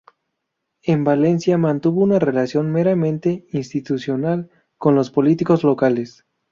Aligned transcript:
En 0.81 1.03
Valencia 1.03 1.59
mantuvo 1.59 2.01
una 2.01 2.17
relación 2.17 2.71
meramente 2.71 3.45
institucional 3.51 4.49
con 4.79 4.95
los 4.95 5.11
políticos 5.11 5.63
locales. 5.63 6.25